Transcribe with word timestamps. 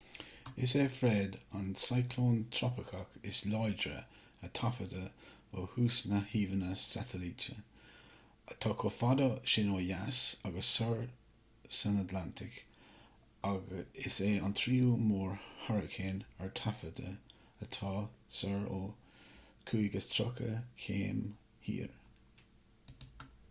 is 0.57 0.73
é 0.73 0.83
fred 0.89 1.35
an 1.57 1.65
cioclón 1.79 2.37
trópaiceach 2.59 3.17
is 3.31 3.41
láidre 3.55 3.97
a 4.47 4.47
taifeadadh 4.59 5.59
ó 5.59 5.61
thús 5.73 5.97
na 6.13 6.21
n-íomhánna 6.21 6.69
satailíte 6.83 7.57
atá 8.53 8.71
chomh 8.79 8.95
fada 9.01 9.27
sin 9.55 9.69
ó 9.77 9.77
dheas 9.89 10.21
agus 10.51 10.71
soir 10.79 11.05
san 11.81 11.99
atlantach 12.05 12.57
agus 13.51 14.01
is 14.11 14.17
é 14.31 14.33
an 14.49 14.57
tríú 14.63 14.89
mór-hairicín 15.11 16.25
ar 16.47 16.51
taifead 16.63 17.03
atá 17.67 17.93
soir 18.39 18.65
ó 18.81 18.83
35°w 19.71 21.87